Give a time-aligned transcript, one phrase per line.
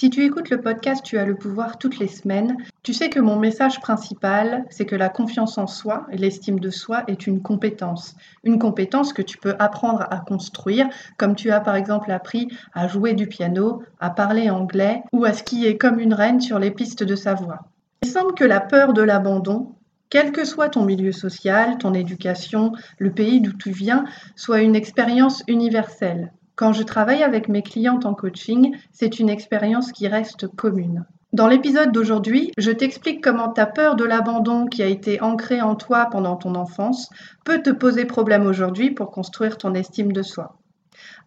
[0.00, 3.18] Si tu écoutes le podcast Tu as le pouvoir toutes les semaines, tu sais que
[3.18, 7.42] mon message principal, c'est que la confiance en soi et l'estime de soi est une
[7.42, 8.14] compétence.
[8.44, 12.86] Une compétence que tu peux apprendre à construire, comme tu as par exemple appris à
[12.86, 17.02] jouer du piano, à parler anglais ou à skier comme une reine sur les pistes
[17.02, 17.66] de sa voix.
[18.02, 19.74] Il semble que la peur de l'abandon,
[20.10, 24.04] quel que soit ton milieu social, ton éducation, le pays d'où tu viens,
[24.36, 26.30] soit une expérience universelle.
[26.58, 31.04] Quand je travaille avec mes clientes en coaching, c'est une expérience qui reste commune.
[31.32, 35.76] Dans l'épisode d'aujourd'hui, je t'explique comment ta peur de l'abandon qui a été ancrée en
[35.76, 37.10] toi pendant ton enfance
[37.44, 40.56] peut te poser problème aujourd'hui pour construire ton estime de soi.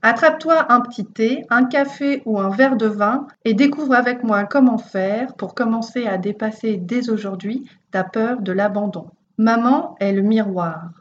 [0.02, 4.44] Attrape-toi un petit thé, un café ou un verre de vin et découvre avec moi
[4.44, 9.08] comment faire pour commencer à dépasser dès aujourd'hui ta peur de l'abandon.
[9.38, 11.01] Maman est le miroir.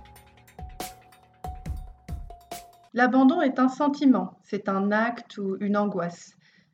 [2.93, 6.33] L'abandon est un sentiment, c'est un acte ou une angoisse.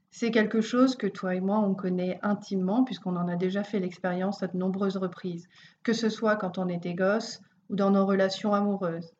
[0.09, 3.79] C'est quelque chose que toi et moi, on connaît intimement puisqu'on en a déjà fait
[3.79, 5.47] l'expérience à de nombreuses reprises,
[5.83, 9.13] que ce soit quand on était gosse ou dans nos relations amoureuses.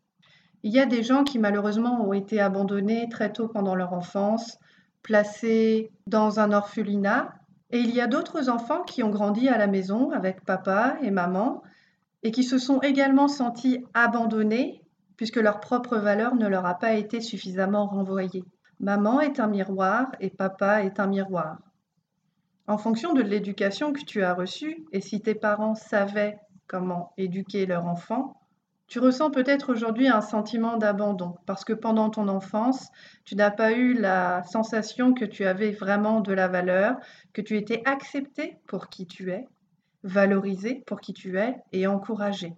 [0.63, 4.57] Il y a des gens qui malheureusement ont été abandonnés très tôt pendant leur enfance,
[5.03, 7.31] placés dans un orphelinat,
[7.69, 11.11] et il y a d'autres enfants qui ont grandi à la maison avec papa et
[11.11, 11.61] maman
[12.23, 14.81] et qui se sont également sentis abandonnés
[15.17, 18.43] puisque leur propre valeur ne leur a pas été suffisamment renvoyée.
[18.79, 21.57] Maman est un miroir et papa est un miroir.
[22.67, 26.37] En fonction de l'éducation que tu as reçue, et si tes parents savaient
[26.67, 28.35] comment éduquer leur enfant,
[28.87, 32.89] tu ressens peut-être aujourd'hui un sentiment d'abandon parce que pendant ton enfance,
[33.25, 36.95] tu n'as pas eu la sensation que tu avais vraiment de la valeur,
[37.33, 39.45] que tu étais accepté pour qui tu es,
[40.03, 42.53] valorisé pour qui tu es et encouragé.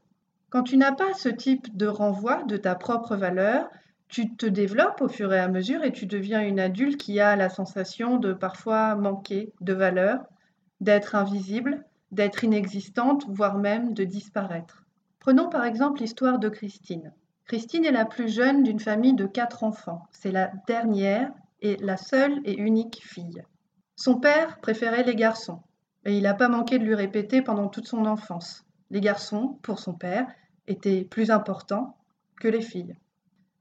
[0.49, 3.69] Quand tu n'as pas ce type de renvoi de ta propre valeur,
[4.07, 7.35] tu te développes au fur et à mesure et tu deviens une adulte qui a
[7.35, 10.25] la sensation de parfois manquer de valeur,
[10.81, 14.85] d'être invisible, d'être inexistante, voire même de disparaître.
[15.19, 17.13] Prenons par exemple l'histoire de Christine.
[17.45, 20.07] Christine est la plus jeune d'une famille de quatre enfants.
[20.11, 23.43] C'est la dernière et la seule et unique fille.
[23.95, 25.61] Son père préférait les garçons
[26.05, 28.65] et il n'a pas manqué de lui répéter pendant toute son enfance.
[28.91, 30.27] Les garçons, pour son père,
[30.67, 31.97] étaient plus importants
[32.39, 32.95] que les filles.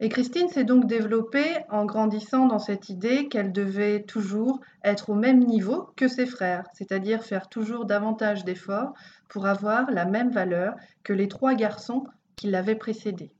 [0.00, 5.14] Et Christine s'est donc développée en grandissant dans cette idée qu'elle devait toujours être au
[5.14, 8.94] même niveau que ses frères, c'est-à-dire faire toujours davantage d'efforts
[9.28, 12.04] pour avoir la même valeur que les trois garçons
[12.36, 13.32] qui l'avaient précédée.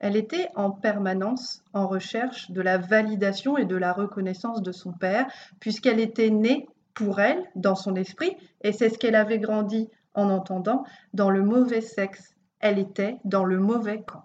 [0.00, 4.92] Elle était en permanence en recherche de la validation et de la reconnaissance de son
[4.92, 5.26] père,
[5.60, 10.30] puisqu'elle était née pour elle, dans son esprit, et c'est ce qu'elle avait grandi en
[10.30, 10.84] entendant
[11.14, 12.34] dans le mauvais sexe.
[12.60, 14.24] Elle était dans le mauvais camp.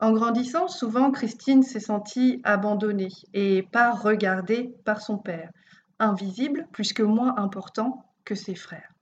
[0.00, 5.50] En grandissant, souvent, Christine s'est sentie abandonnée et pas regardée par son père,
[5.98, 8.92] invisible plus que moins important que ses frères.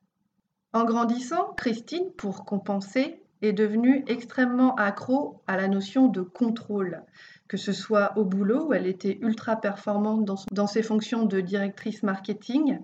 [0.72, 7.02] En grandissant, Christine, pour compenser, est devenue extrêmement accro à la notion de contrôle,
[7.48, 11.40] que ce soit au boulot où elle était ultra performante dans, dans ses fonctions de
[11.40, 12.78] directrice marketing,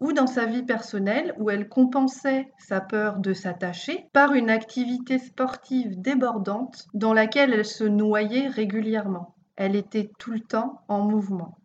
[0.00, 5.18] ou dans sa vie personnelle où elle compensait sa peur de s'attacher par une activité
[5.18, 9.34] sportive débordante dans laquelle elle se noyait régulièrement.
[9.56, 11.56] Elle était tout le temps en mouvement.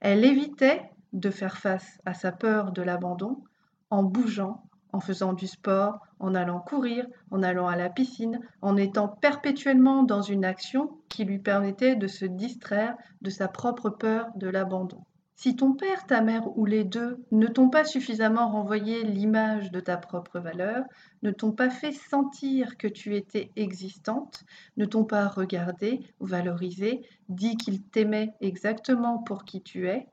[0.00, 3.42] Elle évitait de faire face à sa peur de l'abandon
[3.90, 4.62] en bougeant,
[4.92, 10.04] en faisant du sport, en allant courir, en allant à la piscine, en étant perpétuellement
[10.04, 15.02] dans une action qui lui permettait de se distraire de sa propre peur de l'abandon.
[15.36, 19.80] Si ton père, ta mère ou les deux ne t'ont pas suffisamment renvoyé l'image de
[19.80, 20.84] ta propre valeur,
[21.22, 24.44] ne t'ont pas fait sentir que tu étais existante,
[24.76, 30.06] ne t'ont pas regardé valorisé, dit qu'ils t'aimaient exactement pour qui tu es,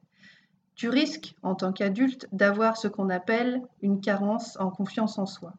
[0.76, 5.54] tu risques, en tant qu'adulte, d'avoir ce qu'on appelle une carence en confiance en soi.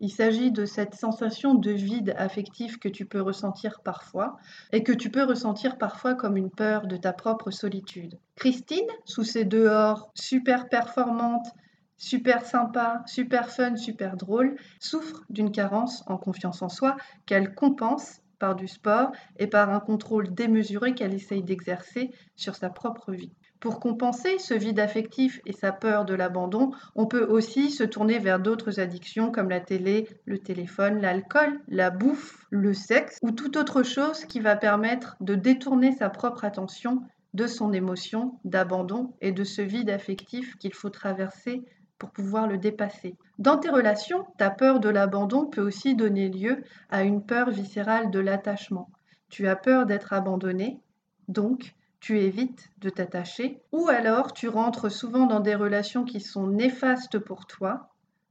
[0.00, 4.36] Il s'agit de cette sensation de vide affectif que tu peux ressentir parfois
[4.72, 8.16] et que tu peux ressentir parfois comme une peur de ta propre solitude.
[8.36, 11.48] Christine, sous ses dehors super performante,
[11.96, 16.96] super sympa, super fun, super drôle, souffre d'une carence en confiance en soi
[17.26, 22.70] qu'elle compense par du sport et par un contrôle démesuré qu'elle essaye d'exercer sur sa
[22.70, 23.32] propre vie.
[23.60, 28.20] Pour compenser ce vide affectif et sa peur de l'abandon, on peut aussi se tourner
[28.20, 33.56] vers d'autres addictions comme la télé, le téléphone, l'alcool, la bouffe, le sexe ou toute
[33.56, 37.02] autre chose qui va permettre de détourner sa propre attention
[37.34, 41.64] de son émotion d'abandon et de ce vide affectif qu'il faut traverser
[41.98, 43.16] pour pouvoir le dépasser.
[43.38, 48.12] Dans tes relations, ta peur de l'abandon peut aussi donner lieu à une peur viscérale
[48.12, 48.88] de l'attachement.
[49.30, 50.80] Tu as peur d'être abandonné,
[51.26, 56.46] donc tu évites de t'attacher, ou alors tu rentres souvent dans des relations qui sont
[56.46, 57.90] néfastes pour toi,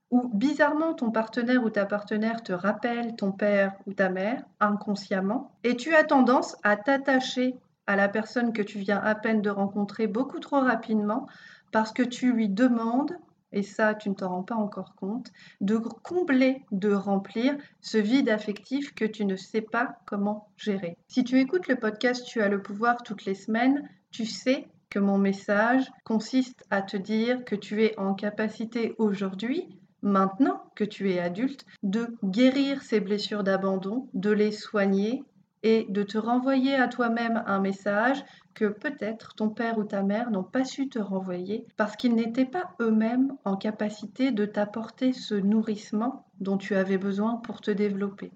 [0.10, 5.52] ou bizarrement ton partenaire ou ta partenaire te rappelle ton père ou ta mère inconsciemment,
[5.64, 7.56] et tu as tendance à t'attacher
[7.88, 11.28] à la personne que tu viens à peine de rencontrer beaucoup trop rapidement
[11.72, 13.18] parce que tu lui demandes
[13.58, 15.32] et ça tu ne t'en rends pas encore compte,
[15.62, 20.96] de combler, de remplir ce vide affectif que tu ne sais pas comment gérer.
[21.08, 25.00] Si tu écoutes le podcast Tu as le pouvoir toutes les semaines, tu sais que
[25.00, 29.68] mon message consiste à te dire que tu es en capacité aujourd'hui,
[30.02, 35.24] maintenant que tu es adulte, de guérir ces blessures d'abandon, de les soigner
[35.64, 38.24] et de te renvoyer à toi-même un message
[38.58, 42.44] que peut-être ton père ou ta mère n'ont pas su te renvoyer parce qu'ils n'étaient
[42.44, 48.32] pas eux-mêmes en capacité de t'apporter ce nourrissement dont tu avais besoin pour te développer.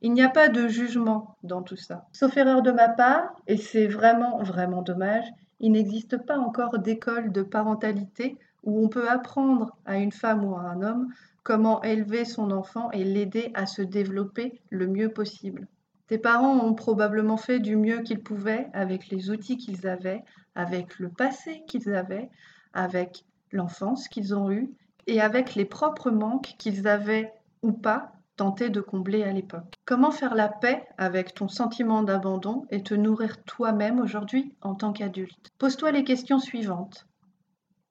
[0.00, 2.06] Il n'y a pas de jugement dans tout ça.
[2.12, 5.26] Sauf erreur de ma part, et c'est vraiment, vraiment dommage,
[5.60, 10.56] il n'existe pas encore d'école de parentalité où on peut apprendre à une femme ou
[10.56, 11.08] à un homme
[11.42, 15.68] comment élever son enfant et l'aider à se développer le mieux possible.
[16.12, 20.22] Tes parents ont probablement fait du mieux qu'ils pouvaient avec les outils qu'ils avaient,
[20.54, 22.28] avec le passé qu'ils avaient,
[22.74, 24.70] avec l'enfance qu'ils ont eue
[25.06, 27.32] et avec les propres manques qu'ils avaient
[27.62, 29.72] ou pas tenté de combler à l'époque.
[29.86, 34.92] Comment faire la paix avec ton sentiment d'abandon et te nourrir toi-même aujourd'hui en tant
[34.92, 35.50] qu'adulte?
[35.56, 37.06] Pose-toi les questions suivantes.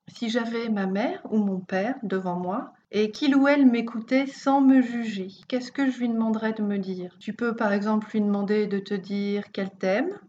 [0.09, 4.59] Si j'avais ma mère ou mon père devant moi, et qu'il ou elle m'écoutait sans
[4.59, 7.15] me juger, qu'est-ce que je lui demanderais de me dire?
[7.19, 10.19] Tu peux par exemple lui demander de te dire qu'elle t'aime,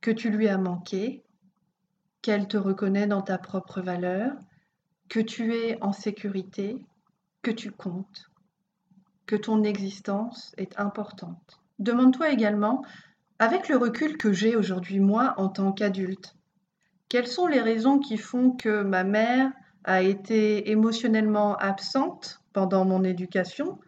[0.00, 1.24] que tu lui as manqué,
[2.22, 4.32] qu'elle te reconnaît dans ta propre valeur,
[5.08, 6.78] que tu es en sécurité,
[7.42, 8.30] que tu comptes,
[9.26, 11.60] que ton existence est importante.
[11.80, 12.84] Demande-toi également,
[13.40, 16.36] avec le recul que j'ai aujourd'hui moi en tant qu'adulte,
[17.08, 19.52] quelles sont les raisons qui font que ma mère
[19.84, 23.78] a été émotionnellement absente pendant mon éducation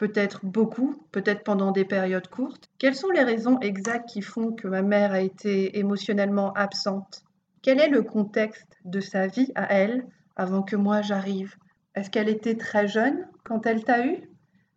[0.00, 2.70] Peut-être beaucoup, peut-être pendant des périodes courtes.
[2.78, 7.22] Quelles sont les raisons exactes qui font que ma mère a été émotionnellement absente?
[7.60, 10.06] Quel est le contexte de sa vie à elle
[10.36, 11.54] avant que moi j'arrive?
[11.94, 14.30] Est-ce qu'elle était très jeune quand elle t'a eu?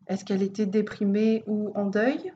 [0.08, 2.34] Est-ce qu'elle était déprimée ou en deuil?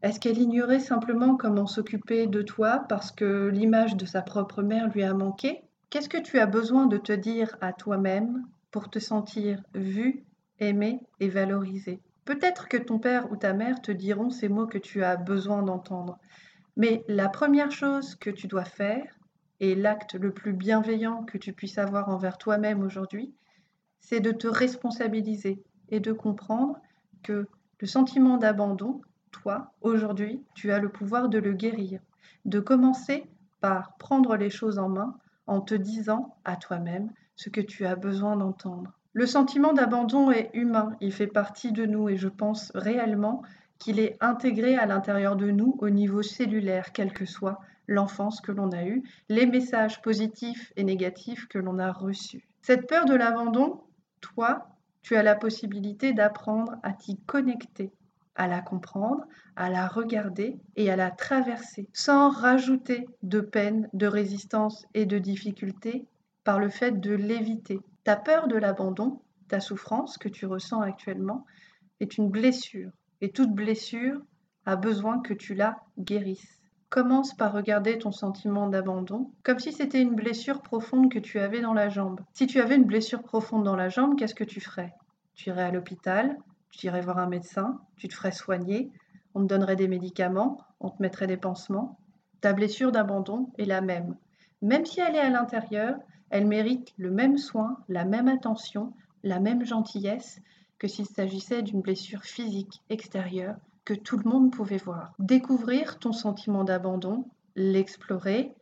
[0.00, 4.88] Est-ce qu'elle ignorait simplement comment s'occuper de toi parce que l'image de sa propre mère
[4.94, 5.67] lui a manqué?
[5.90, 10.22] Qu'est-ce que tu as besoin de te dire à toi-même pour te sentir vu,
[10.58, 12.02] aimé et valorisé?
[12.26, 15.62] Peut-être que ton père ou ta mère te diront ces mots que tu as besoin
[15.62, 16.18] d'entendre.
[16.76, 19.18] Mais la première chose que tu dois faire,
[19.60, 23.32] et l'acte le plus bienveillant que tu puisses avoir envers toi-même aujourd'hui,
[23.98, 26.78] c'est de te responsabiliser et de comprendre
[27.22, 27.48] que
[27.80, 29.00] le sentiment d'abandon,
[29.30, 32.00] toi, aujourd'hui, tu as le pouvoir de le guérir,
[32.44, 33.24] de commencer
[33.62, 35.16] par prendre les choses en main
[35.48, 38.92] en te disant à toi-même ce que tu as besoin d'entendre.
[39.12, 43.42] Le sentiment d'abandon est humain, il fait partie de nous et je pense réellement
[43.78, 48.52] qu'il est intégré à l'intérieur de nous au niveau cellulaire, quelle que soit l'enfance que
[48.52, 52.46] l'on a eue, les messages positifs et négatifs que l'on a reçus.
[52.60, 53.80] Cette peur de l'abandon,
[54.20, 54.68] toi,
[55.02, 57.92] tu as la possibilité d'apprendre à t'y connecter
[58.38, 59.24] à la comprendre,
[59.56, 65.18] à la regarder et à la traverser, sans rajouter de peine, de résistance et de
[65.18, 66.06] difficulté
[66.44, 67.80] par le fait de l'éviter.
[68.04, 71.44] Ta peur de l'abandon, ta souffrance que tu ressens actuellement,
[72.00, 72.90] est une blessure,
[73.20, 74.22] et toute blessure
[74.64, 76.60] a besoin que tu la guérisses.
[76.90, 81.60] Commence par regarder ton sentiment d'abandon comme si c'était une blessure profonde que tu avais
[81.60, 82.20] dans la jambe.
[82.32, 84.94] Si tu avais une blessure profonde dans la jambe, qu'est-ce que tu ferais?
[85.34, 86.38] Tu irais à l'hôpital,
[86.70, 88.90] tu irais voir un médecin, tu te ferais soigner,
[89.34, 91.98] on te donnerait des médicaments, on te mettrait des pansements.
[92.40, 94.16] Ta blessure d'abandon est la même.
[94.62, 95.96] Même si elle est à l'intérieur,
[96.30, 100.40] elle mérite le même soin, la même attention, la même gentillesse
[100.78, 105.14] que s'il s'agissait d'une blessure physique extérieure que tout le monde pouvait voir.
[105.18, 107.24] Découvrir ton sentiment d'abandon,
[107.56, 108.54] l'explorer,